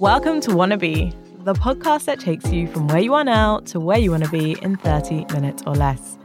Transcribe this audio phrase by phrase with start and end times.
[0.00, 3.96] Welcome to Wannabe, the podcast that takes you from where you are now to where
[3.96, 6.18] you want to be in 30 minutes or less.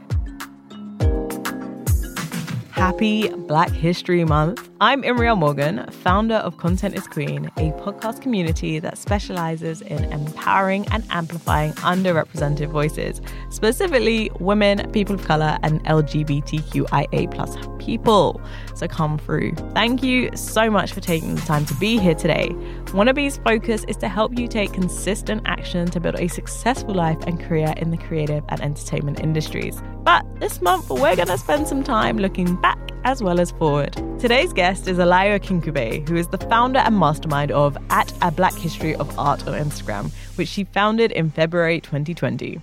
[2.72, 4.68] Happy Black History Month.
[4.80, 10.88] I'm Imriel Morgan, founder of Content is Queen, a podcast community that specializes in empowering
[10.90, 17.30] and amplifying underrepresented voices, specifically women, people of color, and LGBTQIA
[17.78, 18.40] people.
[18.80, 19.52] So come through.
[19.74, 22.48] Thank you so much for taking the time to be here today.
[22.94, 27.38] Wannabe's focus is to help you take consistent action to build a successful life and
[27.38, 29.78] career in the creative and entertainment industries.
[30.02, 33.92] But this month, we're going to spend some time looking back as well as forward.
[34.18, 38.54] Today's guest is Alayo Akinkugbe, who is the founder and mastermind of At a Black
[38.54, 42.62] History of Art on Instagram, which she founded in February 2020.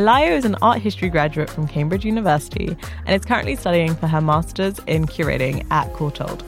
[0.00, 4.22] Alayo is an art history graduate from Cambridge University and is currently studying for her
[4.22, 6.42] master's in curating at Courtauld.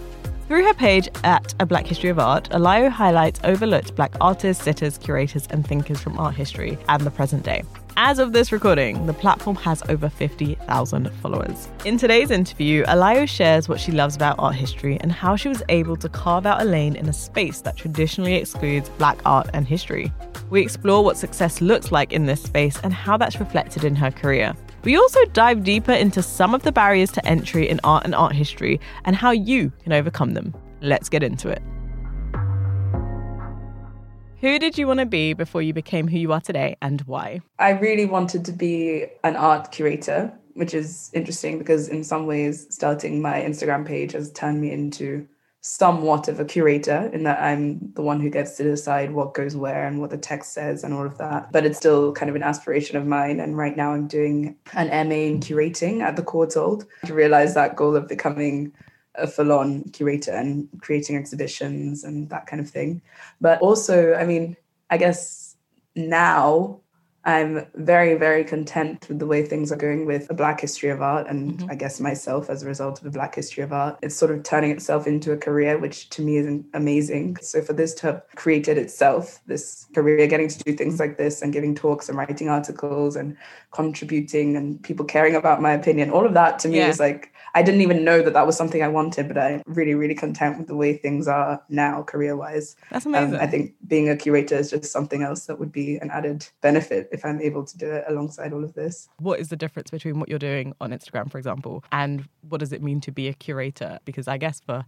[0.48, 4.96] Through her page at A Black History of Art, Alayo highlights overlooked black artists, sitters,
[4.96, 7.62] curators, and thinkers from art history and the present day.
[7.96, 11.68] As of this recording, the platform has over 50,000 followers.
[11.84, 15.62] In today's interview, Alayo shares what she loves about art history and how she was
[15.68, 19.68] able to carve out a lane in a space that traditionally excludes black art and
[19.68, 20.10] history.
[20.48, 24.10] We explore what success looks like in this space and how that's reflected in her
[24.10, 24.54] career.
[24.84, 28.34] We also dive deeper into some of the barriers to entry in art and art
[28.34, 30.54] history and how you can overcome them.
[30.80, 31.62] Let's get into it.
[34.42, 37.42] Who did you want to be before you became who you are today and why?
[37.60, 42.66] I really wanted to be an art curator, which is interesting because, in some ways,
[42.68, 45.28] starting my Instagram page has turned me into
[45.60, 49.54] somewhat of a curator in that I'm the one who gets to decide what goes
[49.54, 51.52] where and what the text says and all of that.
[51.52, 53.38] But it's still kind of an aspiration of mine.
[53.38, 57.76] And right now I'm doing an MA in curating at the Courtauld to realize that
[57.76, 58.72] goal of becoming
[59.16, 63.02] a full-on curator and creating exhibitions and that kind of thing.
[63.40, 64.56] But also, I mean,
[64.90, 65.56] I guess
[65.94, 66.80] now
[67.24, 71.02] I'm very, very content with the way things are going with a Black history of
[71.02, 71.28] art.
[71.28, 71.70] And mm-hmm.
[71.70, 74.42] I guess myself, as a result of a Black history of art, it's sort of
[74.42, 77.36] turning itself into a career, which to me is amazing.
[77.40, 81.42] So for this to have created itself, this career, getting to do things like this
[81.42, 83.36] and giving talks and writing articles and
[83.70, 86.88] contributing and people caring about my opinion, all of that to me yeah.
[86.88, 89.94] is like, I didn't even know that that was something I wanted, but I'm really,
[89.94, 92.76] really content with the way things are now, career wise.
[92.90, 93.34] That's amazing.
[93.34, 96.46] Um, I think being a curator is just something else that would be an added
[96.60, 99.08] benefit if I'm able to do it alongside all of this.
[99.18, 102.72] What is the difference between what you're doing on Instagram, for example, and what does
[102.72, 103.98] it mean to be a curator?
[104.04, 104.84] Because I guess for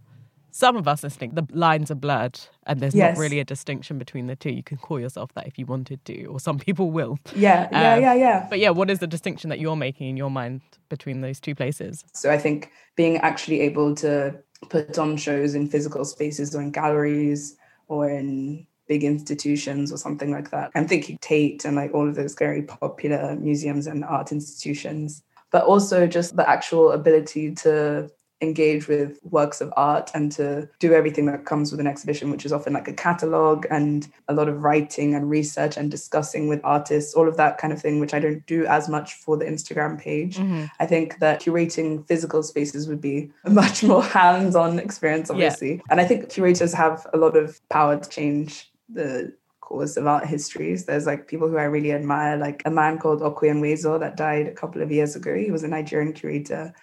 [0.55, 3.17] some of us listening, the lines are blurred and there's yes.
[3.17, 4.51] not really a distinction between the two.
[4.51, 7.19] You can call yourself that if you wanted to, or some people will.
[7.35, 8.47] Yeah, yeah, um, yeah, yeah.
[8.49, 11.55] But yeah, what is the distinction that you're making in your mind between those two
[11.55, 12.05] places?
[12.13, 14.33] So I think being actually able to
[14.69, 17.57] put on shows in physical spaces or in galleries
[17.89, 20.71] or in big institutions or something like that.
[20.73, 25.65] I'm thinking Tate and like all of those very popular museums and art institutions, but
[25.65, 28.09] also just the actual ability to
[28.41, 32.45] engage with works of art and to do everything that comes with an exhibition, which
[32.45, 36.59] is often like a catalogue and a lot of writing and research and discussing with
[36.63, 39.45] artists, all of that kind of thing, which I don't do as much for the
[39.45, 40.37] Instagram page.
[40.37, 40.65] Mm-hmm.
[40.79, 45.75] I think that curating physical spaces would be a much more hands on experience, obviously.
[45.75, 45.81] Yeah.
[45.89, 50.25] And I think curators have a lot of power to change the course of art
[50.25, 50.85] histories.
[50.85, 54.47] There's like people who I really admire, like a man called Okwui Enwezor that died
[54.47, 55.35] a couple of years ago.
[55.35, 56.73] He was a Nigerian curator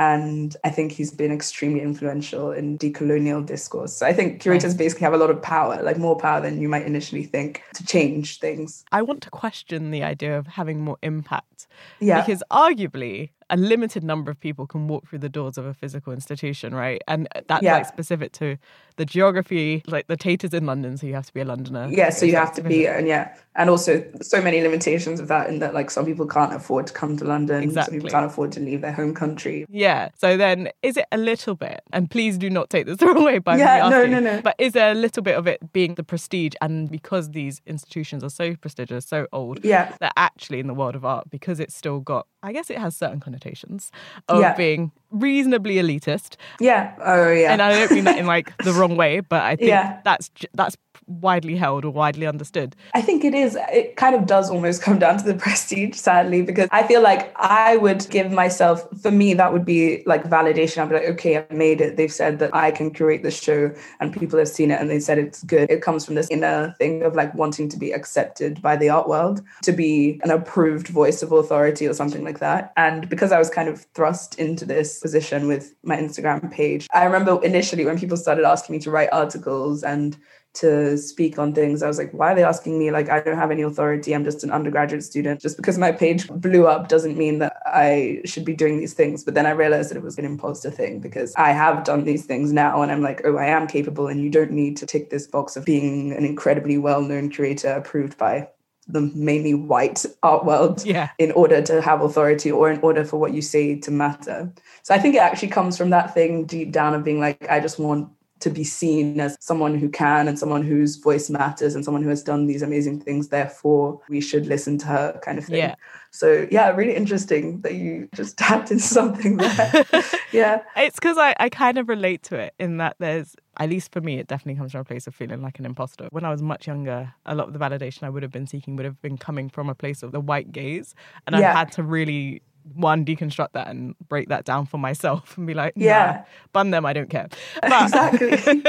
[0.00, 3.92] and I think he's been extremely influential in decolonial discourse.
[3.92, 6.70] So I think curators basically have a lot of power, like more power than you
[6.70, 8.82] might initially think, to change things.
[8.92, 11.66] I want to question the idea of having more impact.
[12.00, 12.22] Yeah.
[12.22, 16.12] Because arguably, a limited number of people can walk through the doors of a physical
[16.12, 17.02] institution, right?
[17.06, 17.74] And that's yeah.
[17.74, 18.56] like specific to
[18.96, 21.88] the geography, like the Tate is in London, so you have to be a Londoner.
[21.90, 25.48] Yeah, so you have to be, and yeah, and also so many limitations of that,
[25.48, 27.98] in that like some people can't afford to come to London, exactly.
[27.98, 29.64] some people can't afford to leave their home country.
[29.70, 33.06] Yeah, so then is it a little bit, and please do not take this the
[33.06, 35.36] wrong way by yeah, me asking, no, no, no, but is there a little bit
[35.36, 39.96] of it being the prestige, and because these institutions are so prestigious, so old, yeah,
[40.00, 42.94] that actually in the world of art, because it's still got, I guess it has
[42.96, 43.90] certain kind of connotations
[44.28, 44.54] of Yeah.
[44.54, 46.36] being reasonably elitist.
[46.60, 46.92] Yeah.
[47.04, 47.52] Oh, yeah.
[47.52, 50.00] And I don't mean that in like the wrong way, but I think Yeah.
[50.04, 50.76] that's that's
[51.10, 52.76] widely held or widely understood.
[52.94, 53.56] I think it is.
[53.72, 57.32] It kind of does almost come down to the prestige, sadly, because I feel like
[57.36, 60.78] I would give myself, for me, that would be like validation.
[60.78, 61.96] I'd be like, okay, I've made it.
[61.96, 65.00] They've said that I can curate the show and people have seen it and they
[65.00, 65.70] said it's good.
[65.70, 69.08] It comes from this inner thing of like wanting to be accepted by the art
[69.08, 72.72] world, to be an approved voice of authority or something like that.
[72.76, 77.04] And because I was kind of thrust into this position with my Instagram page, I
[77.04, 80.16] remember initially when people started asking me to write articles and
[80.54, 81.82] to speak on things.
[81.82, 82.90] I was like, why are they asking me?
[82.90, 84.14] Like, I don't have any authority.
[84.14, 85.40] I'm just an undergraduate student.
[85.40, 89.22] Just because my page blew up doesn't mean that I should be doing these things.
[89.22, 92.26] But then I realized that it was an imposter thing because I have done these
[92.26, 92.82] things now.
[92.82, 94.08] And I'm like, oh, I am capable.
[94.08, 97.72] And you don't need to tick this box of being an incredibly well known curator
[97.72, 98.48] approved by
[98.88, 101.10] the mainly white art world Yeah.
[101.18, 104.52] in order to have authority or in order for what you say to matter.
[104.82, 107.60] So I think it actually comes from that thing deep down of being like, I
[107.60, 108.08] just want
[108.40, 112.08] to be seen as someone who can and someone whose voice matters and someone who
[112.08, 113.28] has done these amazing things.
[113.28, 115.58] Therefore, we should listen to her kind of thing.
[115.58, 115.74] Yeah.
[116.10, 119.84] So yeah, really interesting that you just tapped into something there.
[120.32, 120.62] yeah.
[120.76, 124.00] It's because I, I kind of relate to it in that there's, at least for
[124.00, 126.08] me, it definitely comes from a place of feeling like an imposter.
[126.10, 128.76] When I was much younger, a lot of the validation I would have been seeking
[128.76, 130.94] would have been coming from a place of the white gaze.
[131.26, 132.42] And I've had to really,
[132.74, 135.86] one, deconstruct that and break that down for myself and be like, Yeah.
[135.86, 137.28] yeah, bun them, I don't care.
[137.62, 138.62] But, Exactly.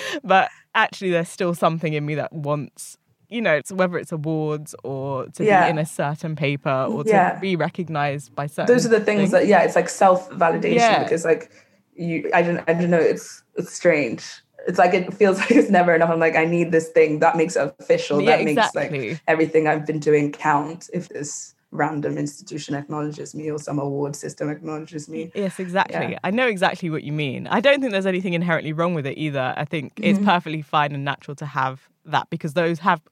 [0.24, 2.98] but actually, there's still something in me that wants.
[3.30, 5.64] You know, it's whether it's awards or to Yeah.
[5.64, 7.38] be in a certain paper or to Yeah.
[7.40, 8.72] be recognized by certain.
[8.72, 11.02] Those are the things, that yeah, it's like self validation Yeah.
[11.02, 11.50] because like
[11.96, 14.24] you, I don't, I don't know, it's it's strange.
[14.68, 16.10] It's like it feels like it's never enough.
[16.10, 18.22] I'm like, I need this thing that makes it official.
[18.24, 20.88] That makes like everything I've been doing count.
[20.92, 25.30] If this random institution acknowledges me or some award system acknowledges me.
[25.34, 26.12] Yes, exactly.
[26.12, 26.18] Yeah.
[26.24, 27.46] I know exactly what you mean.
[27.48, 29.52] I don't think there's anything inherently wrong with it either.
[29.56, 30.26] I think it's Mm-hmm.
[30.26, 33.02] perfectly fine and natural to have that because those have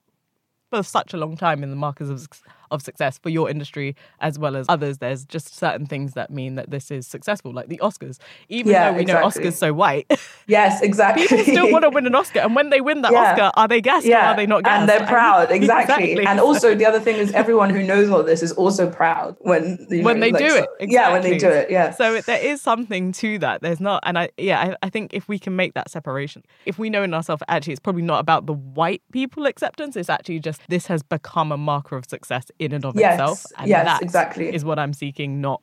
[0.70, 2.26] for such a long time in the markers of,
[2.70, 4.98] of success for your industry as well as others.
[4.98, 8.18] There's just certain things that mean that this is successful, like the Oscars.
[8.48, 9.16] Even Yeah, though we know.
[9.16, 10.10] Oscars so white,
[10.46, 11.26] Yes, exactly.
[11.28, 12.40] people still want to win an Oscar.
[12.40, 13.32] And when they win that Yeah.
[13.32, 14.80] Oscar, are they gassed or are they not gassed?
[14.80, 16.12] And they're proud, exactly.
[16.12, 16.26] Exactly.
[16.26, 19.86] And also the other thing is everyone who knows all this is also proud when
[19.90, 20.90] you when know, they like, do so- it.
[20.90, 21.70] Yeah, when they do it.
[21.70, 21.90] Yeah.
[21.90, 23.62] So there is something to that.
[23.62, 26.78] There's not, and I yeah, I, I think if we can make that separation, if
[26.78, 29.96] we know in ourselves actually, it's probably not about the white people acceptance.
[29.96, 33.46] It's actually just this has become a marker of success in and of Yes, itself,
[33.58, 34.54] and yes, that exactly.
[34.54, 35.60] is what I'm seeking, not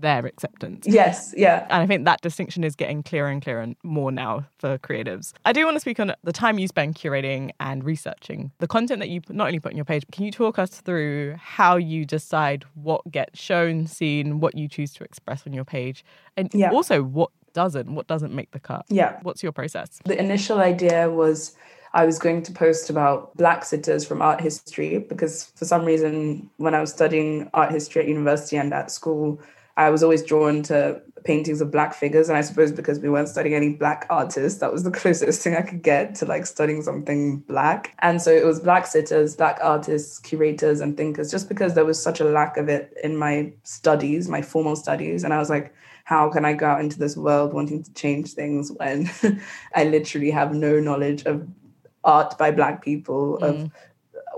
[0.00, 0.86] their acceptance.
[0.86, 1.34] yes.
[1.36, 1.66] Yeah.
[1.70, 5.32] And I think that distinction is getting clearer and clearer and more now for creatives.
[5.44, 9.00] I do want to speak on the time you spend curating and researching the content
[9.00, 10.04] that you not only put on your page.
[10.06, 14.68] But can you talk us through how you decide what gets shown, seen, what you
[14.68, 16.04] choose to express on your page,
[16.36, 16.70] and Yeah.
[16.70, 18.84] also what doesn't, what doesn't make the cut?
[18.88, 19.18] Yeah.
[19.22, 20.00] What's your process?
[20.04, 21.56] The initial idea was
[21.94, 26.50] I was going to post about black sitters from art history because for some reason,
[26.58, 29.40] when I was studying art history at university and at school,
[29.78, 32.28] I was always drawn to paintings of black figures.
[32.28, 35.54] And I suppose because we weren't studying any black artists, that was the closest thing
[35.54, 37.94] I could get to like studying something black.
[38.00, 42.02] And so it was black sitters, black artists, curators, and thinkers, just because there was
[42.02, 45.22] such a lack of it in my studies, my formal studies.
[45.22, 45.72] And I was like,
[46.04, 49.10] how can I go out into this world wanting to change things when
[49.74, 51.46] I literally have no knowledge of
[52.02, 53.70] art by Black people, of mm.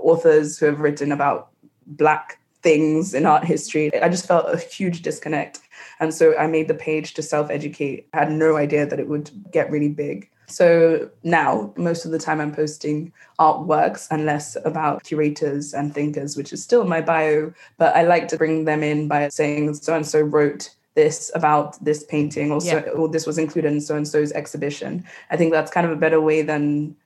[0.01, 1.49] authors who have written about
[1.87, 3.93] Black things in art history?
[4.01, 5.59] I just felt a huge disconnect.
[5.99, 8.07] And so I made the page to self educate.
[8.13, 10.29] I had no idea that it would get really big.
[10.47, 16.35] So now, most of the time, I'm posting artworks and less about curators and thinkers,
[16.35, 17.53] which is still my bio.
[17.77, 21.83] But I like to bring them in by saying so and so wrote this about
[21.83, 22.91] this painting, or, so, Yeah.
[22.91, 25.05] or this was included in so and so's exhibition.
[25.29, 26.97] I think that's kind of a better way than,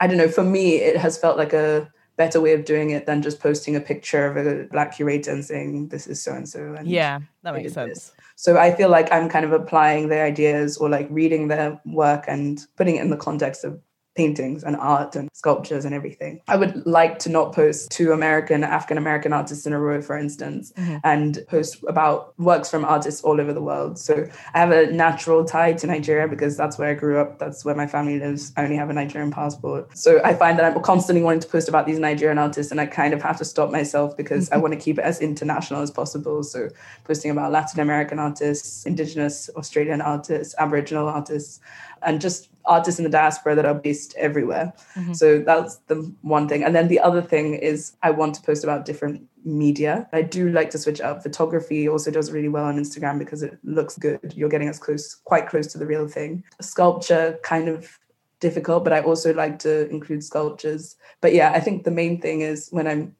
[0.00, 3.06] I don't know, for me, it has felt like a better way of doing it
[3.06, 6.48] than just posting a picture of a black curator and saying this is so and
[6.48, 6.74] so.
[6.74, 8.04] And Yeah, that makes did this.
[8.04, 8.12] sense.
[8.36, 12.24] So I feel like I'm kind of applying their ideas or like reading their work
[12.28, 13.80] and putting it in the context of
[14.16, 16.40] paintings and art and sculptures and everything.
[16.48, 20.16] I would like to not post two American, African American artists in a row, for
[20.16, 20.96] instance, mm-hmm.
[21.04, 23.98] and post about works from artists all over the world.
[23.98, 27.38] So I have a natural tie to Nigeria because that's where I grew up.
[27.38, 28.52] That's where my family lives.
[28.56, 29.96] I only have a Nigerian passport.
[29.96, 32.86] So I find that I'm constantly wanting to post about these Nigerian artists and I
[32.86, 34.62] kind of have to stop myself because I mm-hmm.
[34.62, 36.42] want to keep it as international as possible.
[36.42, 36.68] So
[37.04, 41.60] posting about Latin American artists, Indigenous Australian artists, Aboriginal artists,
[42.02, 44.72] and just artists in the diaspora that are based everywhere.
[44.94, 45.14] Mm-hmm.
[45.14, 46.64] So that's the one thing.
[46.64, 50.08] And then the other thing is I want to post about different media.
[50.12, 51.22] I do like to switch up.
[51.22, 54.34] Photography also does really well on Instagram because it looks good.
[54.36, 56.42] You're getting as close, quite close to the real thing.
[56.60, 57.98] Sculpture, kind of
[58.40, 60.96] difficult, but I also like to include sculptures.
[61.20, 63.14] But yeah, I think the main thing is when I'm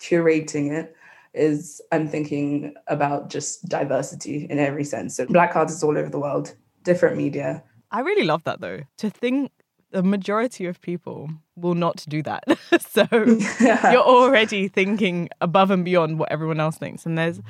[0.00, 0.96] curating it,
[1.34, 5.16] is I'm thinking about just diversity in every sense.
[5.16, 7.62] So black artists all over the world, different media.
[7.92, 8.80] I really love that though.
[8.98, 9.52] To think
[9.90, 12.44] the majority of people will not do that.
[12.80, 13.06] so
[13.60, 13.92] yeah.
[13.92, 17.06] you're already thinking above and beyond what everyone else thinks.
[17.06, 17.40] And there's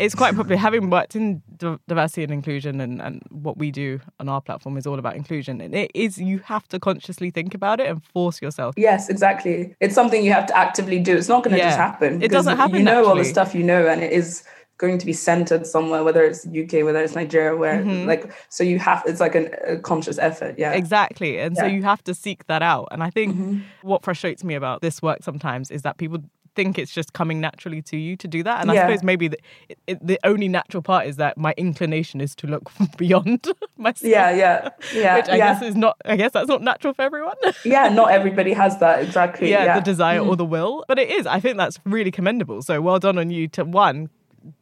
[0.00, 0.56] it's quite popular.
[0.56, 4.86] Having worked in diversity and inclusion, and, and what we do on our platform is
[4.86, 5.60] all about inclusion.
[5.60, 8.74] And it is you have to consciously think about it and force yourself.
[8.76, 9.76] Yes, exactly.
[9.80, 11.16] It's something you have to actively do.
[11.16, 11.68] It's not going to yeah.
[11.68, 12.22] just happen.
[12.22, 12.76] It doesn't happen.
[12.76, 13.08] You know naturally.
[13.08, 14.42] all the stuff you know, and it is
[14.78, 18.08] going to be centered somewhere, whether it's UK, whether it's Nigeria, where mm-hmm.
[18.08, 20.56] like so you have it's like an, a conscious effort.
[20.58, 21.38] Yeah, exactly.
[21.38, 21.62] And yeah.
[21.62, 22.88] so you have to seek that out.
[22.90, 23.60] And I think mm-hmm.
[23.82, 26.22] what frustrates me about this work sometimes is that people
[26.54, 28.60] think it's just coming naturally to you to do that.
[28.60, 28.84] And yeah.
[28.84, 29.38] I suppose maybe the,
[29.86, 34.10] it, the only natural part is that my inclination is to look beyond myself.
[34.10, 35.16] Yeah, yeah, yeah.
[35.16, 35.54] Which I yeah.
[35.54, 35.96] guess is not.
[36.04, 37.36] I guess that's not natural for everyone.
[37.64, 39.50] yeah, not everybody has that exactly.
[39.50, 39.74] Yeah, yeah.
[39.76, 40.28] the desire mm.
[40.28, 41.26] or the will, but it is.
[41.26, 42.62] I think that's really commendable.
[42.62, 44.10] So well done on you to one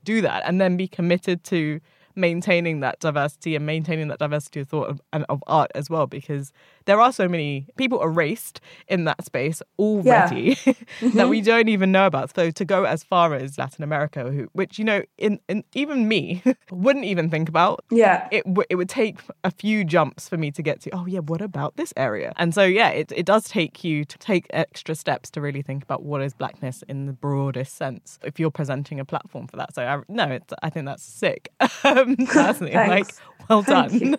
[0.04, 1.80] do that and then be committed to
[2.14, 6.52] maintaining that diversity and maintaining that diversity of thought and of art as well because
[6.86, 10.72] there are so many people erased in that space already yeah.
[11.00, 11.10] mm-hmm.
[11.16, 14.48] that we don't even know about so to go as far as latin america who,
[14.52, 18.76] which you know in, in even me wouldn't even think about yeah it, w- it
[18.76, 21.92] would take a few jumps for me to get to oh yeah what about this
[21.96, 25.62] area and so yeah it, it does take you to take extra steps to really
[25.62, 29.56] think about what is blackness in the broadest sense if you're presenting a platform for
[29.56, 31.52] that so I, no i think that's sick
[31.84, 32.72] um, personally.
[32.74, 33.14] like,
[33.48, 34.16] well done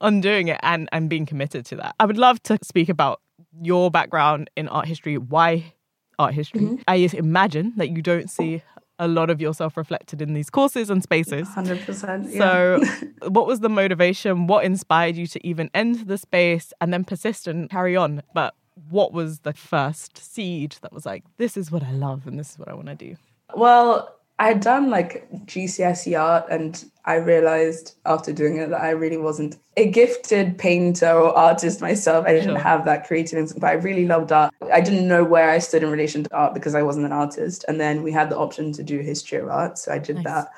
[0.00, 1.94] on doing it and, and being committed to that.
[2.02, 3.20] I would love to speak about
[3.62, 5.72] your background in art history, why
[6.18, 6.62] art history.
[6.62, 6.82] Mm-hmm.
[6.88, 8.60] I imagine that you don't see
[8.98, 11.46] a lot of yourself reflected in these courses and spaces.
[11.50, 12.32] 100%.
[12.32, 12.38] Yeah.
[12.38, 12.82] So,
[13.28, 14.48] what was the motivation?
[14.48, 18.24] What inspired you to even enter the space and then persist and carry on?
[18.34, 18.54] But
[18.90, 22.50] what was the first seed that was like, this is what I love and this
[22.50, 23.14] is what I want to do?
[23.54, 28.90] Well, I had done like GCSE art, and I realized after doing it that I
[28.90, 32.26] really wasn't a gifted painter or artist myself.
[32.26, 32.58] I didn't sure.
[32.58, 34.52] have that creative instinct, but I really loved art.
[34.72, 37.64] I didn't know where I stood in relation to art because I wasn't an artist.
[37.68, 40.24] And then we had the option to do history of art, so I did nice.
[40.24, 40.48] that.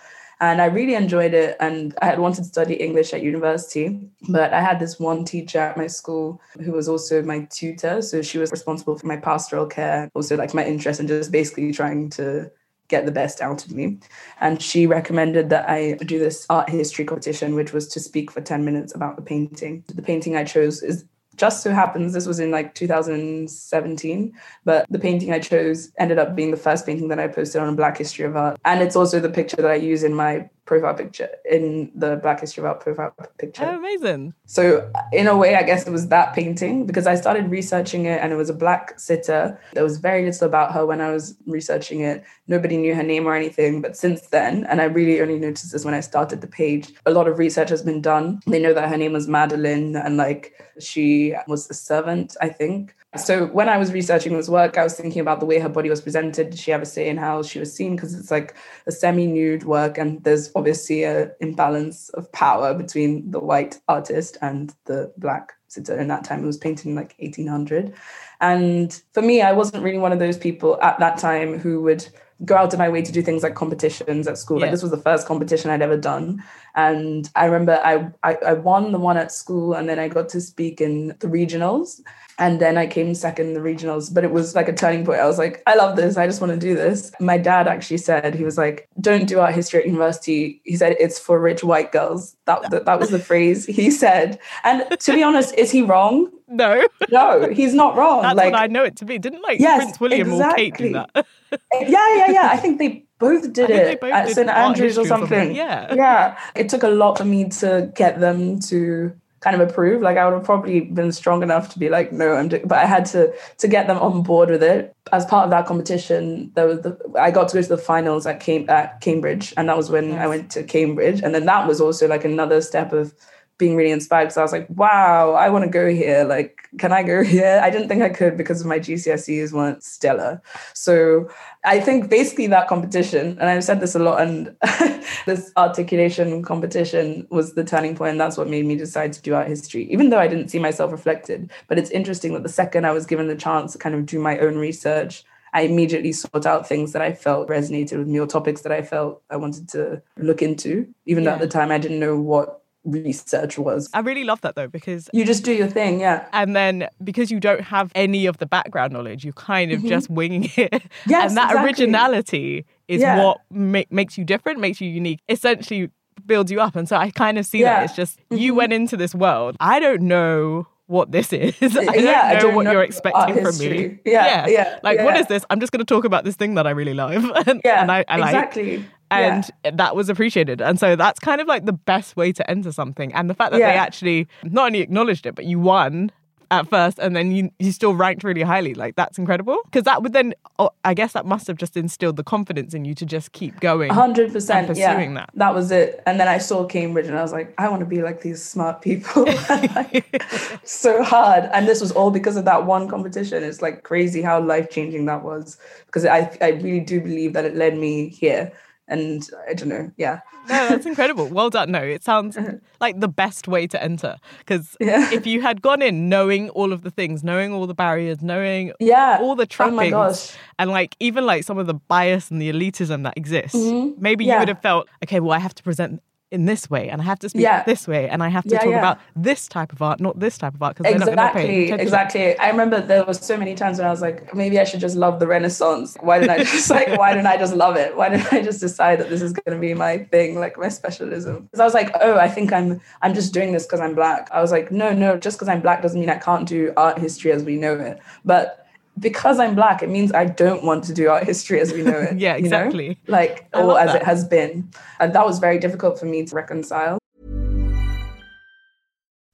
[0.40, 1.56] And I really enjoyed it.
[1.60, 5.58] And I had wanted to study English at university, but I had this one teacher
[5.58, 8.02] at my school who was also my tutor.
[8.02, 11.72] So she was responsible for my pastoral care, also like my interest in just basically
[11.72, 12.50] trying to
[12.88, 13.98] get the best out of me.
[14.40, 18.40] And she recommended that I do this art history competition, which was to speak for
[18.40, 19.84] 10 minutes about the painting.
[19.94, 21.04] The painting I chose is
[21.36, 24.32] just so happens this was in like 2017
[24.64, 27.74] but the painting i chose ended up being the first painting that i posted on
[27.74, 30.94] black history of art and it's also the picture that i use in my profile
[30.94, 33.64] picture in the black history of art profile picture.
[33.64, 34.34] Oh, amazing.
[34.46, 38.20] So in a way i guess it was that painting because i started researching it
[38.20, 39.58] and it was a black sitter.
[39.72, 42.24] There was very little about her when i was researching it.
[42.48, 45.84] Nobody knew her name or anything but since then and i really only noticed this
[45.84, 48.40] when i started the page a lot of research has been done.
[48.46, 52.94] They know that her name was madeleine and like she was a servant, I think.
[53.16, 55.88] So when I was researching this work, I was thinking about the way her body
[55.88, 56.50] was presented.
[56.50, 57.94] Did she have a say in how she was seen?
[57.94, 58.54] Because it's like
[58.86, 64.74] a semi-nude work, and there's obviously an imbalance of power between the white artist and
[64.86, 65.98] the black sitter.
[65.98, 67.94] In that time, it was painted in like 1800.
[68.40, 72.06] And for me, I wasn't really one of those people at that time who would
[72.44, 74.58] go out of my way to do things like competitions at school.
[74.58, 74.64] Yeah.
[74.64, 76.42] Like this was the first competition I'd ever done.
[76.74, 80.28] And I remember I, I, I won the one at school and then I got
[80.30, 82.00] to speak in the regionals.
[82.36, 85.20] And then I came second in the regionals, but it was like a turning point.
[85.20, 86.16] I was like, I love this.
[86.16, 87.12] I just want to do this.
[87.20, 90.60] My dad actually said, he was like, don't do art history at university.
[90.64, 92.36] He said, it's for rich white girls.
[92.46, 94.40] That, that, that was the phrase he said.
[94.64, 96.30] And to be honest, is he wrong?
[96.46, 96.86] No.
[97.10, 98.22] No, he's not wrong.
[98.22, 99.18] That's like, what I know it to be.
[99.18, 100.66] Didn't like yes, Prince William exactly.
[100.66, 101.26] or Kate do that?
[101.88, 102.48] yeah, yeah, yeah.
[102.52, 104.48] I think they both did it both at St.
[104.48, 105.24] Andrews or something.
[105.24, 105.56] or something.
[105.56, 105.94] Yeah.
[105.94, 106.38] Yeah.
[106.54, 109.12] It took a lot for me to get them to
[109.44, 110.00] kind of approve.
[110.00, 112.78] Like I would have probably been strong enough to be like, no, I'm doing, but
[112.78, 114.96] I had to to get them on board with it.
[115.12, 118.26] As part of that competition, there was the I got to go to the finals
[118.26, 120.20] at Cam- at Cambridge, and that was when yes.
[120.20, 123.14] I went to Cambridge, and then that was also like another step of
[123.56, 126.24] being really inspired because I was like, wow, I want to go here.
[126.24, 127.60] Like, can I go here?
[127.62, 130.42] I didn't think I could because of my GCSEs weren't stellar.
[130.72, 131.28] So
[131.64, 134.56] I think basically that competition, and I've said this a lot, and
[135.26, 138.12] this articulation competition was the turning point.
[138.12, 140.58] And that's what made me decide to do art history, even though I didn't see
[140.58, 141.50] myself reflected.
[141.68, 144.18] But it's interesting that the second I was given the chance to kind of do
[144.18, 148.26] my own research, I immediately sought out things that I felt resonated with me or
[148.26, 151.30] topics that I felt I wanted to look into, even yeah.
[151.30, 153.90] though at the time I didn't know what research was.
[153.94, 156.28] I really love that though because you just do your thing, yeah.
[156.32, 159.88] And then because you don't have any of the background knowledge, you kind of mm-hmm.
[159.88, 160.82] just winging it.
[161.06, 161.64] Yes, and that exactly.
[161.64, 163.22] originality is yeah.
[163.22, 165.20] what ma- makes you different, makes you unique.
[165.28, 165.90] Essentially
[166.26, 166.76] builds you up.
[166.76, 167.80] And so I kind of see yeah.
[167.80, 168.36] that it's just mm-hmm.
[168.36, 169.56] you went into this world.
[169.60, 171.54] I don't know what this is.
[171.62, 173.98] I don't yeah, know I don't what know you're expecting from me.
[174.04, 174.46] Yeah, yeah.
[174.46, 175.04] yeah like, yeah.
[175.04, 175.44] what is this?
[175.50, 177.12] I'm just going to talk about this thing that I really love.
[177.46, 178.78] and, yeah, and I, I exactly.
[178.78, 179.70] Like and yeah.
[179.74, 180.60] that was appreciated.
[180.60, 183.12] And so that's kind of like the best way to enter something.
[183.14, 183.72] And the fact that yeah.
[183.72, 186.10] they actually not only acknowledged it, but you won
[186.50, 190.02] at first and then you you still ranked really highly like that's incredible because that
[190.02, 193.04] would then oh, i guess that must have just instilled the confidence in you to
[193.04, 195.14] just keep going 100% pursuing yeah.
[195.14, 197.80] that that was it and then i saw cambridge and i was like i want
[197.80, 199.24] to be like these smart people
[199.74, 200.22] like,
[200.64, 204.40] so hard and this was all because of that one competition it's like crazy how
[204.40, 208.52] life changing that was because i i really do believe that it led me here
[208.88, 210.20] and I don't know, yeah.
[210.48, 211.26] No, that's incredible.
[211.28, 211.70] Well done.
[211.70, 212.36] No, it sounds
[212.80, 215.10] like the best way to enter because yeah.
[215.10, 218.72] if you had gone in knowing all of the things, knowing all the barriers, knowing
[218.78, 219.18] yeah.
[219.20, 223.04] all the trappings, oh and like even like some of the bias and the elitism
[223.04, 224.00] that exists, mm-hmm.
[224.00, 224.34] maybe yeah.
[224.34, 225.20] you would have felt okay.
[225.20, 226.02] Well, I have to present
[226.34, 227.62] in this way and I have to speak yeah.
[227.62, 228.78] this way and I have to yeah, talk yeah.
[228.78, 230.76] about this type of art, not this type of art.
[230.76, 232.36] Because exactly, exactly.
[232.38, 234.96] I remember there was so many times when I was like, maybe I should just
[234.96, 235.96] love the Renaissance.
[236.00, 236.98] Why didn't I just like?
[236.98, 237.96] Why didn't I just love it?
[237.96, 240.68] Why didn't I just decide that this is going to be my thing, like my
[240.68, 241.44] specialism?
[241.44, 244.28] Because I was like, oh, I think I'm I'm just doing this because I'm black.
[244.32, 246.98] I was like, no, no, just because I'm black doesn't mean I can't do art
[246.98, 248.63] history as we know it, but
[248.98, 251.98] because I'm black, it means I don't want to do art history as we know
[251.98, 252.18] it.
[252.18, 252.84] yeah, exactly.
[252.84, 253.12] You know?
[253.12, 254.02] Like, or as that.
[254.02, 254.70] it has been.
[255.00, 256.98] And that was very difficult for me to reconcile.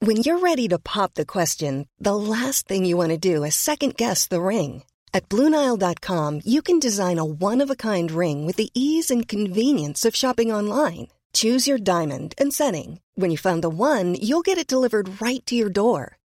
[0.02, 3.54] When you're ready to pop the question, the last thing you want to do is
[3.54, 4.84] second guess the ring.
[5.12, 9.28] At Bluenile.com, you can design a one of a kind ring with the ease and
[9.28, 11.08] convenience of shopping online.
[11.34, 13.00] Choose your diamond and setting.
[13.14, 16.16] When you find the one, you'll get it delivered right to your door.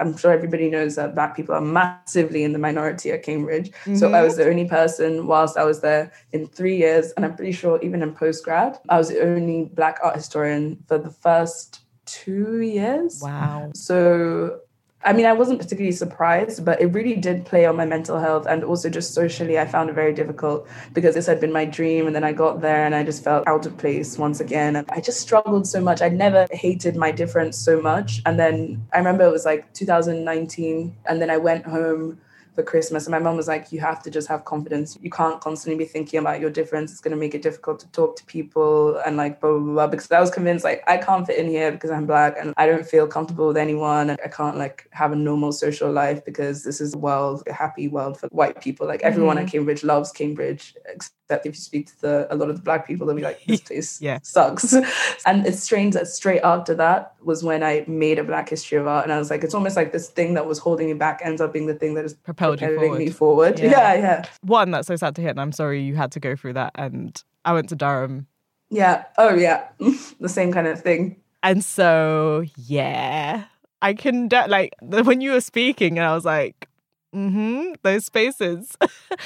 [0.00, 3.70] I'm sure everybody knows that black people are massively in the minority at Cambridge.
[3.70, 3.96] Mm-hmm.
[3.96, 7.34] So I was the only person whilst I was there in three years, and I'm
[7.34, 11.80] pretty sure even in postgrad, I was the only black art historian for the first
[12.06, 13.20] two years.
[13.22, 13.70] Wow.
[13.74, 14.60] So
[15.04, 18.46] I mean, I wasn't particularly surprised, but it really did play on my mental health.
[18.46, 22.06] And also, just socially, I found it very difficult because this had been my dream.
[22.06, 24.76] And then I got there and I just felt out of place once again.
[24.76, 26.00] And I just struggled so much.
[26.00, 28.22] I never hated my difference so much.
[28.24, 30.96] And then I remember it was like 2019.
[31.06, 32.18] And then I went home
[32.54, 33.06] for Christmas.
[33.06, 34.98] And my mom was like, You have to just have confidence.
[35.00, 36.92] You can't constantly be thinking about your difference.
[36.92, 39.86] It's going to make it difficult to talk to people and like blah, blah, blah.
[39.88, 42.66] Because I was convinced, like, I can't fit in here because I'm black and I
[42.66, 44.10] don't feel comfortable with anyone.
[44.10, 47.52] And I can't like have a normal social life because this is a world, a
[47.52, 48.86] happy world for white people.
[48.86, 49.46] Like, everyone mm-hmm.
[49.46, 52.86] at Cambridge loves Cambridge, except if you speak to the, a lot of the black
[52.86, 54.18] people, they'll be like, This place yeah.
[54.22, 54.72] sucks.
[55.26, 58.86] and it's strange that straight after that was when I made a Black History of
[58.86, 59.04] Art.
[59.04, 61.40] And I was like, it's almost like this thing that was holding me back ends
[61.40, 62.14] up being the thing that is
[62.52, 62.98] propelled you forward.
[62.98, 63.60] me forward.
[63.64, 63.70] Yeah.
[63.70, 64.24] yeah, yeah.
[64.42, 65.30] One, that's so sad to hear.
[65.30, 66.72] And I'm sorry you had to go through that.
[66.74, 68.26] And I went to Durham.
[68.70, 69.04] Yeah.
[69.18, 69.68] Oh, yeah.
[70.20, 71.16] the same kind of thing.
[71.42, 73.44] And so, yeah,
[73.82, 76.68] I can, de- like, when you were speaking, and I was like,
[77.14, 78.76] mm hmm, those spaces.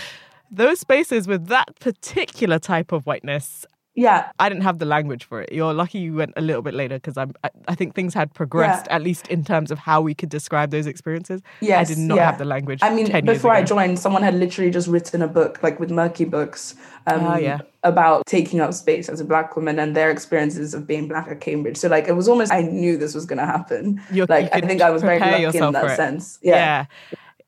[0.50, 3.66] those spaces with that particular type of whiteness
[3.98, 4.30] Yeah.
[4.38, 5.50] I didn't have the language for it.
[5.52, 7.34] You're lucky you went a little bit later because I'm.
[7.42, 8.94] I, I think things had progressed Yeah.
[8.96, 11.42] at least in terms of how we could describe those experiences.
[11.60, 12.26] yeah I did not yeah.
[12.26, 12.78] have the language.
[12.82, 15.80] I mean, 10 years before I joined, someone had literally just written a book, like
[15.80, 16.76] with Merky Books,
[17.08, 17.58] um, Oh, yeah.
[17.82, 21.40] about taking up space as a black woman and their experiences of being black at
[21.40, 21.76] Cambridge.
[21.76, 24.00] So, like, it was almost I knew this was going to happen.
[24.12, 26.38] You're- like, I think I was very lucky in that sense.
[26.42, 26.86] Yeah,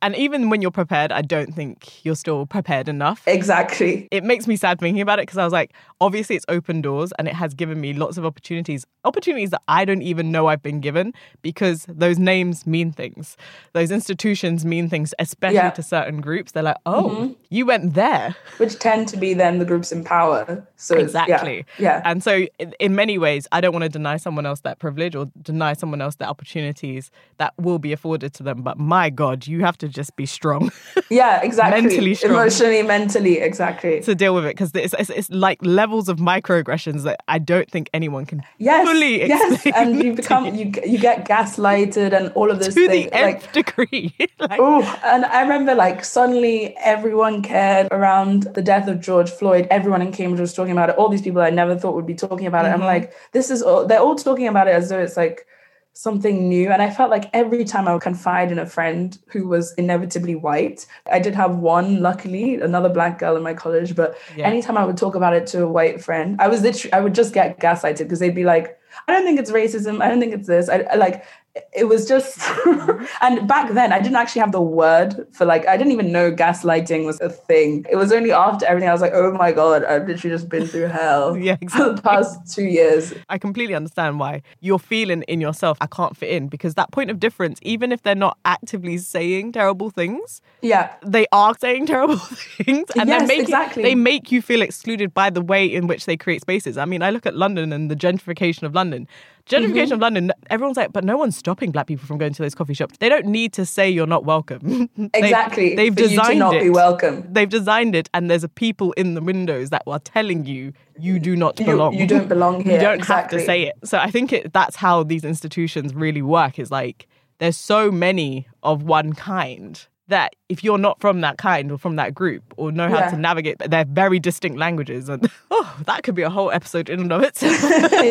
[0.02, 3.22] And even when you're prepared, I don't think you're still prepared enough.
[3.26, 4.08] exactly.
[4.10, 7.12] it makes me sad thinking about it because I was like, obviously, it's open doors
[7.18, 10.62] and it has given me lots of opportunities, opportunities that I don't even know I've
[10.62, 13.36] been given because those names mean things.
[13.72, 15.66] Those institutions mean things, especially Yeah.
[15.68, 15.76] Mm-hmm.
[15.76, 16.52] to certain groups.
[16.52, 18.34] They're like, oh, you went there.
[18.58, 20.66] Which tend to be then the groups in power.
[20.76, 21.66] So, it's- yeah, Exactly.
[21.78, 22.02] Yeah.
[22.04, 25.14] And so, in, in many ways, I don't want to deny someone else that privilege
[25.14, 28.62] or deny someone else the opportunities that will be afforded to them.
[28.62, 30.70] But my God, you have to just be strong
[31.10, 31.82] yeah, exactly.
[31.88, 32.32] mentally strong.
[32.32, 34.00] Emotionally, mentally, exactly.
[34.00, 35.58] to deal with it because it's, it's, it's like
[35.90, 39.74] levels of microaggressions that I don't think anyone can Yes, fully yes, explain.
[39.76, 40.66] and you become you.
[40.66, 43.10] you you get gaslighted and all of this to thing.
[43.10, 44.14] the nth like, degree.
[44.38, 49.66] like, Oh, and I remember like suddenly everyone cared around the death of George Floyd.
[49.68, 50.96] Everyone in Cambridge was talking about it.
[50.96, 52.68] All these people I never thought would be talking about it.
[52.68, 52.94] I'm mm-hmm.
[52.94, 55.44] like, this is all, they're all talking about it as though it's like
[55.92, 56.70] something new.
[56.70, 60.34] And I felt like every time I would confide in a friend who was inevitably
[60.34, 63.94] white, I did have one, luckily, another black girl in my college.
[63.96, 64.46] But Yeah.
[64.46, 67.14] anytime I would talk about it to a white friend, I was literally, I would
[67.14, 70.00] just get gaslighted because they'd be like, I don't think it's racism.
[70.02, 70.68] I don't think it's this.
[70.68, 71.24] I, I like,
[71.72, 72.38] it was just,
[73.20, 76.30] and back then I didn't actually have the word for like, I didn't even know
[76.30, 77.84] gaslighting was a thing.
[77.90, 80.66] It was only after everything I was like, oh my God, I've literally just been
[80.66, 83.12] through hell Yeah, for the past two years.
[83.28, 87.10] I completely understand why you're feeling in yourself, I can't fit in because that point
[87.10, 90.92] of difference, even if they're not actively saying terrible things, Yeah.
[91.04, 93.82] they are saying terrible things and Yes, they make exactly.
[93.82, 96.78] they make you feel excluded by the way in which they create spaces.
[96.78, 99.08] I mean, I look at London and the gentrification of London.
[99.50, 99.92] Gentrification Mm-hmm.
[99.94, 102.72] of London, everyone's like, but no one's stopping black people from going to those coffee
[102.74, 102.96] shops.
[102.98, 104.88] They don't need to say you're not welcome.
[104.96, 105.74] They've- Exactly.
[105.74, 106.62] They've, you designed not it.
[106.62, 107.24] be welcome.
[107.30, 111.18] They've designed it, and there's a people in the windows that are telling you you
[111.18, 111.94] do not You- belong.
[111.94, 112.74] you don't belong here.
[112.74, 113.38] you don't Exactly.
[113.38, 113.74] have to say it.
[113.84, 116.58] So I think it, that's how these institutions really work.
[116.58, 117.08] Is like
[117.38, 121.96] there's so many of one kind that if you're not from that kind or from
[121.96, 123.10] that group or know how Yeah.
[123.10, 127.00] to navigate, they're very distinct languages and oh, that could be a whole episode in
[127.00, 127.60] and of itself.
[127.92, 128.02] yeah,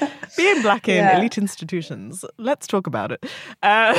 [0.00, 0.10] yeah.
[0.36, 1.18] Being black in Yeah.
[1.18, 2.24] elite institutions.
[2.36, 3.24] Let's talk about it.
[3.62, 3.94] Uh,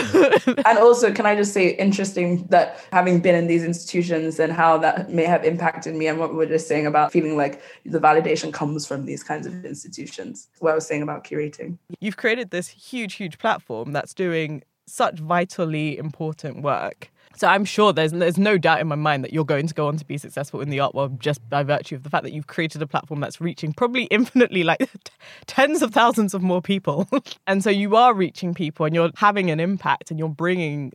[0.65, 4.77] and also can i just say interesting that having been in these institutions and how
[4.77, 7.99] that may have impacted me and what we were just saying about feeling like the
[7.99, 12.51] validation comes from these kinds of institutions what i was saying about curating you've created
[12.51, 17.11] this huge, huge platform that's doing such vitally important work.
[17.39, 19.87] So I'm sure there's there's no doubt in my mind that you're going to go
[19.87, 22.33] on to be successful in the art world just by virtue of the fact that
[22.33, 24.89] you've created a platform that's reaching probably infinitely like
[25.47, 27.07] tens of thousands of more people.
[27.47, 30.91] and so you are reaching people and you're having an impact and you're bringing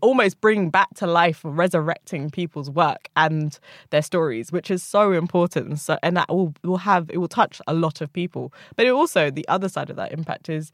[0.00, 5.78] almost bringing back to life resurrecting people's work and their stories which is so important
[5.78, 8.90] so and that will will have it will touch a lot of people but it
[8.90, 10.72] also the other side of that impact is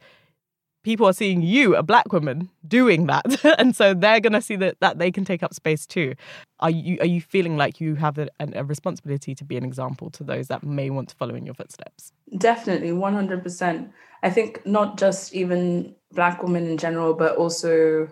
[0.83, 3.25] people are seeing you a black woman doing that.
[3.57, 6.13] And so they're going to see that that they can take up space too.
[6.59, 10.09] Are you are you feeling like you have a, a responsibility to be an example
[10.11, 12.13] to those that may want to follow in your footsteps?
[12.37, 13.89] Definitely 100%
[14.23, 18.07] i think not just even black women in general but also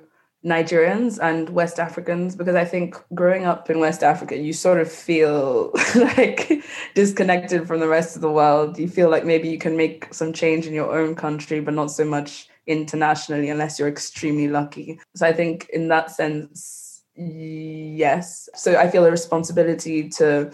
[0.46, 4.92] Nigerians and West Africans because I think growing up in West Africa, you sort of
[4.92, 8.78] feel like disconnected from the rest of the world.
[8.78, 11.90] You feel like maybe you can make some change in your own country, but not
[11.90, 15.00] so much internationally unless you're extremely lucky.
[15.16, 18.50] So I think in that sense, yes.
[18.56, 20.52] So I feel a responsibility to,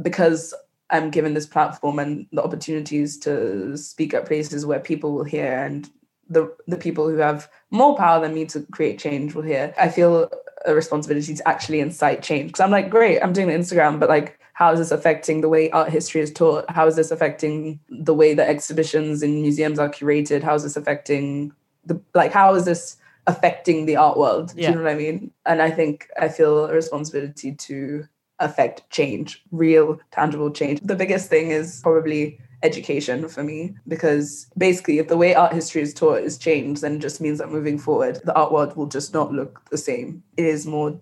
[0.00, 0.54] because
[0.90, 5.64] I'm given this platform and the opportunities to speak at places where people will hear
[5.64, 5.88] and
[6.28, 9.74] the the people who have more power than me to create change will hear.
[9.78, 10.30] I feel
[10.64, 14.08] a responsibility to actually incite change because I'm like, great, I'm doing the Instagram, but
[14.08, 16.70] like, how is this affecting the way art history is taught?
[16.70, 20.42] How is this affecting the way that exhibitions in museums are curated?
[20.42, 21.52] How is this affecting
[21.86, 22.32] the like?
[22.32, 24.54] How is this affecting the art world?
[24.54, 24.70] Do Yeah.
[24.70, 25.30] you know what I mean?
[25.46, 28.04] And I think I feel a responsibility to
[28.40, 30.80] affect change, real, tangible change.
[30.82, 35.82] The biggest thing is probably education for me because basically if the way art history
[35.82, 38.86] is taught is changed then it just means that moving forward the art world will
[38.86, 40.96] just not look the same it is more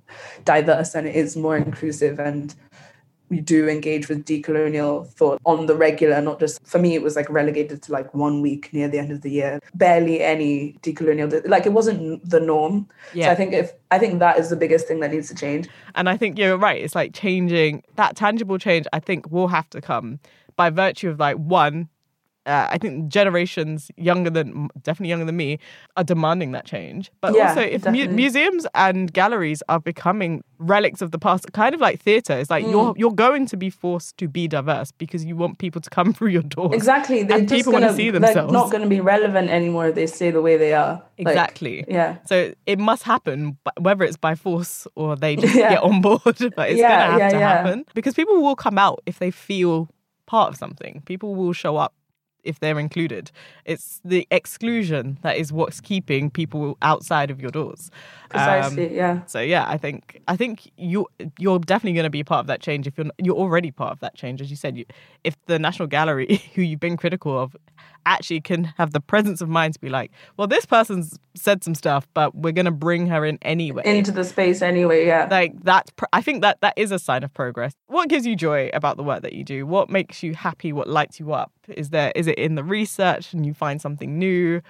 [0.45, 2.55] diverse and it is more inclusive and
[3.31, 7.17] we do engage with decolonial thought on the regular, not just for me, it was
[7.17, 9.61] like relegated to like one week near the end of the year.
[9.75, 12.89] Barely any decolonial, like it wasn't the norm.
[13.15, 13.27] Yeah.
[13.27, 15.69] So I think if I think that is the biggest thing that needs to change.
[15.95, 16.83] And I think you're right.
[16.83, 20.19] It's like changing that tangible change, I think will have to come
[20.57, 21.89] by virtue of like one
[22.47, 25.59] uh, I think generations younger than definitely younger than me
[25.97, 27.11] are demanding that change.
[27.21, 31.75] But Yeah, also, if mu- museums and galleries are becoming relics of the past, kind
[31.75, 35.25] of like theatre, it's like you're you're going to be forced to be diverse because
[35.25, 36.75] you want people to come through your door.
[36.75, 37.23] Exactly.
[37.25, 38.53] They're and just people want gonna, to see They're themselves.
[38.53, 41.03] not going to be relevant anymore if they stay the way they are.
[41.19, 41.85] Like, Exactly.
[41.89, 42.17] yeah.
[42.27, 45.71] So it must happen, whether it's by force or they just Yeah.
[45.75, 46.21] get on board.
[46.57, 49.31] But it's Yeah, gonna have yeah, to happen because people will come out if they
[49.31, 49.89] feel
[50.27, 51.03] part of something.
[51.05, 51.93] People will show up
[52.45, 53.31] if they're included.
[53.65, 57.91] It's the exclusion that is what's keeping people outside of your doors.
[58.29, 58.89] Precisely.
[58.89, 59.25] Um, yeah.
[59.27, 61.07] so yeah, I think I think you
[61.39, 64.01] you're definitely going to be part of that change if you're you're already part of
[64.01, 64.77] that change, as you said.
[64.77, 64.85] You,
[65.25, 67.57] if the National Gallery, who you've been critical of,
[68.07, 71.75] actually can have the presence of mind to be like, well, this person's said some
[71.75, 73.83] stuff, but we're going to bring her in anyway.
[73.85, 75.07] Into the space anyway.
[75.07, 75.29] Yeah.
[75.31, 77.73] like that, pr- I think that that is a sign of progress.
[77.87, 79.67] What gives you joy about the work that you do?
[79.67, 80.73] What makes you happy?
[80.73, 81.53] What lights you up?
[81.69, 84.61] Is there is it in the research and you find something new?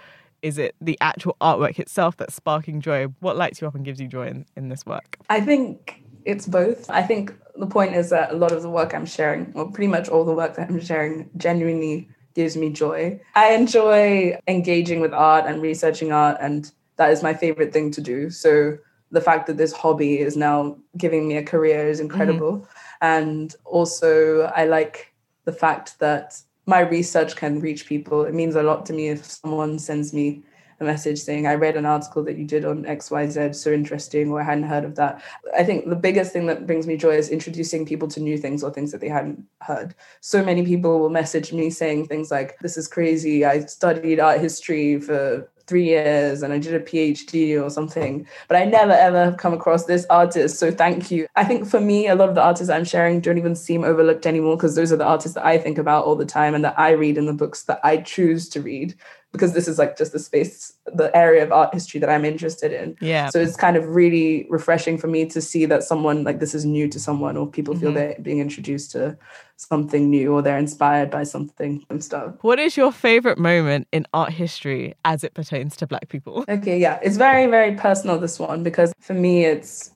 [0.41, 3.05] Is it the actual artwork itself that's sparking joy?
[3.19, 5.17] What lights you up and gives you joy in, in this work?
[5.29, 6.89] I think it's both.
[6.89, 9.87] I think the point is that a lot of the work I'm sharing, or pretty
[9.87, 13.19] much all the work that I'm sharing, genuinely gives me joy.
[13.35, 18.01] I enjoy engaging with art and researching art, and that is my favorite thing to
[18.01, 18.29] do.
[18.29, 18.77] So
[19.11, 22.05] the fact that this hobby is now giving me a career is mm-hmm.
[22.05, 22.67] incredible.
[23.01, 25.13] And also, I like
[25.45, 28.23] the fact that my research can reach people.
[28.23, 30.43] It means a lot to me if someone sends me
[30.81, 34.41] a message saying, I read an article that you did on XYZ, so interesting, or
[34.41, 35.23] I hadn't heard of that.
[35.57, 38.63] I think the biggest thing that brings me joy is introducing people to new things
[38.63, 39.95] or things that they hadn't heard.
[40.19, 43.45] So many people will message me saying things like, This is crazy.
[43.45, 48.57] I studied art history for three years and I did a PhD or something, but
[48.57, 50.59] I never ever have come across this artist.
[50.59, 51.27] So thank you.
[51.37, 54.25] I think for me, a lot of the artists I'm sharing don't even seem overlooked
[54.25, 56.77] anymore because those are the artists that I think about all the time and that
[56.77, 58.95] I read in the books that I choose to read
[59.31, 62.71] because this is like just the space, the area of art history that I'm interested
[62.73, 62.97] in.
[62.99, 63.29] Yeah.
[63.29, 66.65] So it's kind of really refreshing for me to see that someone like this is
[66.65, 67.97] new to someone or people feel mm-hmm.
[67.97, 69.17] they're being introduced to
[69.55, 72.33] something new or they're inspired by something and stuff.
[72.41, 76.43] What is your favorite moment in art history as it pertains to Black people?
[76.49, 76.99] Okay, yeah.
[77.01, 79.91] It's very, very personal, this one, because for me, it's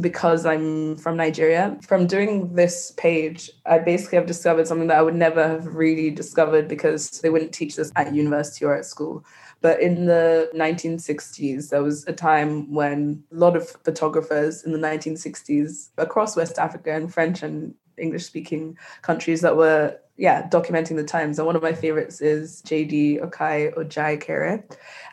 [0.00, 1.78] because I'm from Nigeria.
[1.82, 6.10] From doing this page, I basically have discovered something that I would never have really
[6.10, 9.24] discovered because they wouldn't teach this at university or at school.
[9.60, 14.78] But in the 1960s, there was a time when a lot of photographers in the
[14.78, 21.04] 1960s across West Africa and French and English speaking countries that were, yeah, documenting the
[21.04, 21.38] times.
[21.38, 24.64] And one of my favorites is JD Okhai Ojeikere.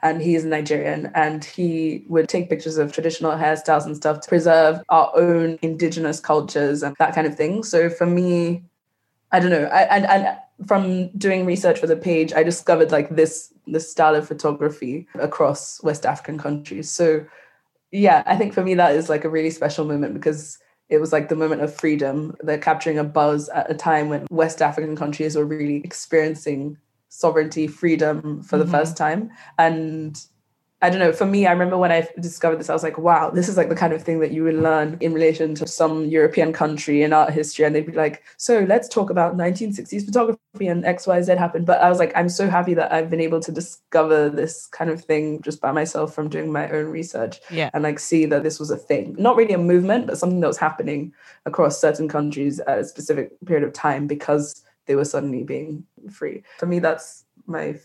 [0.02, 4.28] And he is Nigerian and he would take pictures of traditional hairstyles and stuff to
[4.28, 7.64] preserve our own indigenous cultures and that kind of thing.
[7.64, 8.64] So for me,
[9.32, 9.66] I don't know.
[9.66, 10.38] I, and and
[10.68, 15.82] from doing research for the page, I discovered like this this style of photography across
[15.84, 16.90] West African countries.
[16.90, 17.26] So
[17.92, 20.58] yeah, I think for me that is like a really special moment because
[20.90, 22.36] it was like the moment of freedom.
[22.42, 26.78] They're capturing a buzz at a time when West African countries were really experiencing
[27.10, 28.74] sovereignty, freedom for the mm-hmm.
[28.74, 29.32] first time.
[29.58, 30.20] And
[30.82, 33.30] I don't know, for me, I remember when I discovered this, I was like, wow,
[33.30, 36.06] this is like the kind of thing that you would learn in relation to some
[36.06, 37.66] European country in art history.
[37.66, 41.66] And they'd be like, so let's talk about 1960s photography and XYZ happened.
[41.66, 44.90] But I was like, I'm so happy that I've been able to discover this kind
[44.90, 47.70] of thing just by myself from doing my own research Yeah.
[47.74, 49.16] and like see that this was a thing.
[49.18, 51.14] Not really a movement, but something that was happening
[51.46, 56.44] across certain countries at a specific period of time because they were suddenly being free.
[56.60, 57.76] For me, that's my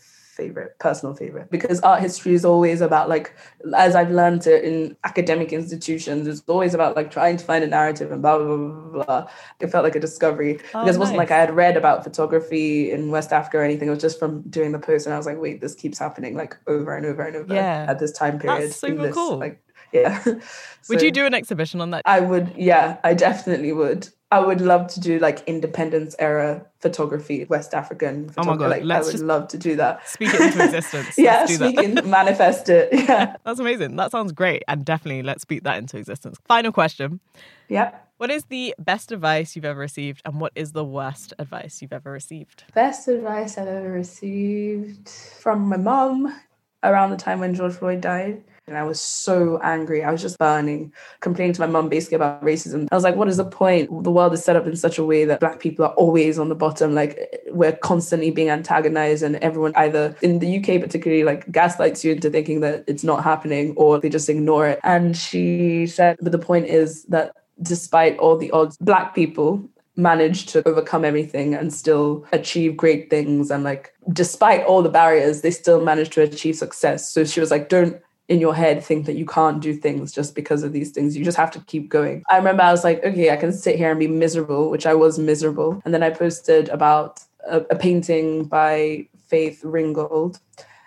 [0.41, 3.27] favorite, personal favorite, because art history is always about like,
[3.75, 7.67] as I've learned it in academic institutions, it's always about like trying to find a
[7.77, 9.21] narrative and blah blah blah blah.
[9.59, 11.29] It felt like a discovery Oh, because it wasn't nice.
[11.29, 13.87] like I had read about photography in West Africa or anything.
[13.87, 16.33] It was just from doing the post, and I was like, wait, this keeps happening
[16.41, 17.85] like over and over and over Yeah.
[17.87, 18.63] at this time period.
[18.63, 19.37] in super this, cool.
[19.37, 19.61] Like,
[19.93, 20.23] yeah.
[20.89, 22.01] Would you do an exhibition on that?
[22.05, 24.09] I would, yeah, I definitely would.
[24.31, 28.55] I would love to do like independence era photography, West African Oh my.
[28.55, 30.07] God, like, I let's would just love to do that.
[30.07, 31.17] Speak it into existence.
[31.17, 31.49] yeah, that.
[31.49, 32.89] speaking, manifest it.
[32.93, 33.35] Yeah.
[33.45, 33.97] That's amazing.
[33.97, 34.63] That sounds great.
[34.69, 36.37] And definitely let's speak that into existence.
[36.47, 37.19] Final question.
[37.67, 37.93] Yeah.
[38.17, 41.91] What is the best advice you've ever received and what is the worst advice you've
[41.91, 42.63] ever received?
[42.73, 46.33] Best advice I've ever received from my mom
[46.83, 48.43] around the time when George Floyd died.
[48.71, 50.01] And I was so angry.
[50.01, 52.87] I was just burning, complaining to my mum basically about racism.
[52.89, 53.89] I was like, what is the point?
[54.05, 56.47] The world is set up in such a way that black people are always on
[56.47, 56.95] the bottom.
[56.95, 62.13] Like we're constantly being antagonized and everyone either in the UK particularly like gaslights you
[62.13, 64.79] into thinking that it's not happening or they just ignore it.
[64.83, 70.47] And she said, but the point is that despite all the odds, black people managed
[70.49, 75.51] to overcome everything and still achieve great things and like despite all the barriers they
[75.51, 79.15] still managed to achieve success so she was like don't in your head think that
[79.15, 82.23] you can't do things just because of these things you just have to keep going
[82.29, 84.93] i remember i was like okay i can sit here and be miserable which i
[84.93, 90.39] was miserable and then i posted about a, a painting by faith ringgold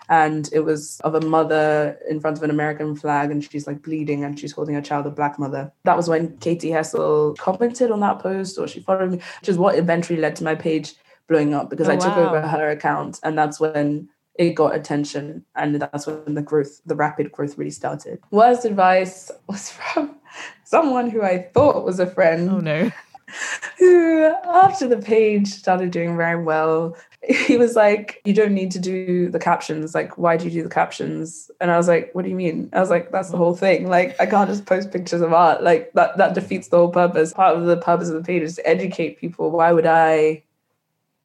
[0.09, 3.81] and it was of a mother in front of an American flag, and she's like
[3.83, 5.73] bleeding, and she's holding a child, a black mother.
[5.85, 9.57] That was when Katy Hessel commented on that post, or she followed me, which is
[9.57, 10.93] what eventually led to my page
[11.27, 12.29] blowing up because oh, I took wow.
[12.29, 16.97] over her account, and that's when it got attention, and that's when the growth, the
[16.97, 18.21] rapid growth, really started.
[18.31, 20.17] Worst advice was from
[20.65, 22.51] someone who I thought was a friend.
[22.51, 22.91] Oh no
[23.79, 26.95] who after the page started doing very well
[27.29, 29.95] he was like, You don't need to do the captions.
[29.95, 31.51] Like, why do you do the captions?
[31.61, 32.69] And I was like, What do you mean?
[32.73, 33.89] I was like, That's the whole thing.
[33.89, 35.63] Like, I can't just post pictures of art.
[35.63, 37.33] Like, that, that defeats the whole purpose.
[37.33, 39.51] Part of the purpose of the page is to educate people.
[39.51, 40.43] Why would I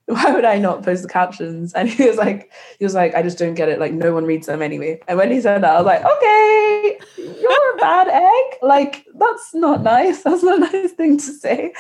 [0.14, 1.72] why would I not post the captions?
[1.74, 3.80] And he was like, he was like, I just don't get it.
[3.80, 5.00] Like no one reads them anyway.
[5.08, 8.58] And when he said that, I was like, okay, you're a bad egg.
[8.64, 10.24] Like that's not nice.
[10.30, 11.74] That's not a nice thing to say.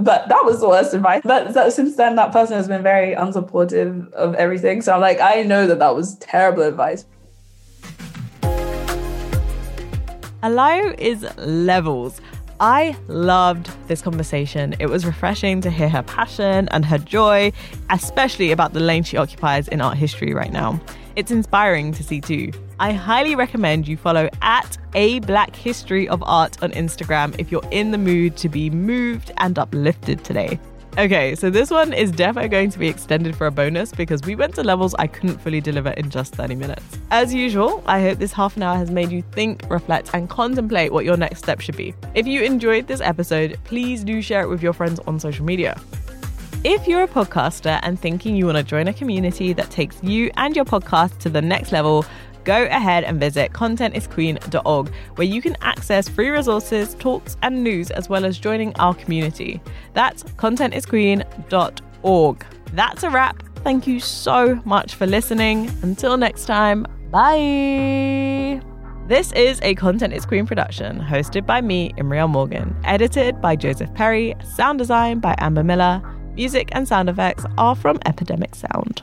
[0.00, 1.22] But that was the worst advice.
[1.24, 4.82] But that, since then, that person has been very unsupportive of everything.
[4.82, 7.04] So I'm like, I know that that was terrible advice.
[10.42, 12.20] Alayo is levels.
[12.62, 14.76] I loved this conversation.
[14.78, 17.50] It was refreshing to hear her passion and her joy,
[17.90, 20.80] especially about the lane she occupies in art history right now.
[21.16, 22.52] It's inspiring to see too.
[22.78, 27.66] I highly recommend you follow at a Black History of Art on Instagram if you're
[27.72, 30.60] in the mood to be moved and uplifted today.
[30.98, 34.34] Okay, so this one is definitely going to be extended for a bonus because we
[34.34, 36.84] went to levels I couldn't fully deliver in just 30 minutes.
[37.10, 40.92] As usual, I hope this half an hour has made you think, reflect, and contemplate
[40.92, 41.94] what your next step should be.
[42.14, 45.80] If you enjoyed this episode, please do share it with your friends on social media.
[46.62, 50.30] If you're a podcaster and thinking you want to join a community that takes you
[50.36, 52.04] and your podcast to the next level,
[52.44, 58.08] go ahead and visit contentisqueen.org, where you can access free resources, talks, and news, as
[58.08, 59.60] well as joining our community.
[59.94, 62.46] That's contentisqueen.org.
[62.72, 63.42] That's a wrap.
[63.56, 65.70] Thank you so much for listening.
[65.82, 68.62] Until next time, bye.
[69.08, 73.92] This is a Content is Queen production, hosted by me, Imriel Morgan, edited by Joseph
[73.94, 76.00] Perry, sound design by Amber Miller.
[76.34, 79.02] Music and sound effects are from Epidemic Sound.